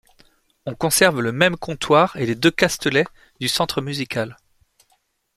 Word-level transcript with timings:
On 0.65 0.73
conserve 0.73 1.21
le 1.21 1.31
même 1.31 1.57
comptoir 1.57 2.15
et 2.15 2.25
les 2.25 2.33
deux 2.33 2.49
castelets 2.49 3.05
du 3.39 3.47
Centre 3.47 3.81
Musical. 3.83 4.35